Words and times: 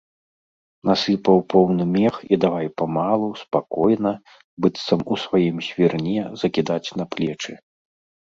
Насыпаў 0.89 1.37
поўны 1.53 1.83
мех 1.97 2.15
і 2.35 2.39
давай 2.45 2.67
памалу, 2.81 3.29
спакойна, 3.43 4.13
быццам 4.65 4.99
у 5.17 5.17
сваім 5.25 5.57
свірне, 5.69 6.15
закідаць 6.45 6.93
па 6.97 7.05
плечы. 7.13 7.53